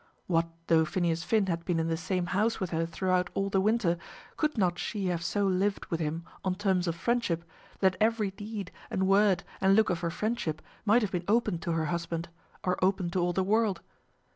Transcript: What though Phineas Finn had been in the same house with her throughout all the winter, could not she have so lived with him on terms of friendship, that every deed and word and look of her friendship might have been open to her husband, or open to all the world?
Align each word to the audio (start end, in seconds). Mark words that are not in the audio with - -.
What 0.25 0.47
though 0.65 0.83
Phineas 0.83 1.23
Finn 1.23 1.45
had 1.45 1.63
been 1.63 1.79
in 1.79 1.87
the 1.87 1.95
same 1.95 2.25
house 2.33 2.59
with 2.59 2.71
her 2.71 2.87
throughout 2.87 3.29
all 3.35 3.51
the 3.51 3.61
winter, 3.61 3.99
could 4.35 4.57
not 4.57 4.79
she 4.79 5.05
have 5.09 5.23
so 5.23 5.45
lived 5.45 5.85
with 5.91 5.99
him 5.99 6.23
on 6.43 6.55
terms 6.55 6.87
of 6.87 6.95
friendship, 6.95 7.43
that 7.81 7.97
every 8.01 8.31
deed 8.31 8.71
and 8.89 9.07
word 9.07 9.43
and 9.61 9.75
look 9.75 9.91
of 9.91 9.99
her 9.99 10.09
friendship 10.09 10.59
might 10.85 11.03
have 11.03 11.11
been 11.11 11.25
open 11.27 11.59
to 11.59 11.73
her 11.73 11.85
husband, 11.85 12.29
or 12.63 12.83
open 12.83 13.11
to 13.11 13.19
all 13.19 13.31
the 13.31 13.43
world? 13.43 13.81